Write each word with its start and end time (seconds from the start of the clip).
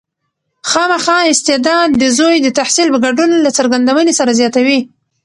خامخا 0.71 1.17
استعداد 1.31 1.89
د 2.01 2.03
زوی 2.17 2.35
د 2.41 2.47
تحصیل 2.59 2.87
په 2.91 2.99
ګډون 3.05 3.31
له 3.45 3.49
څرګندونې 3.57 4.13
سره 4.19 4.31
زیاتوي. 4.39 4.79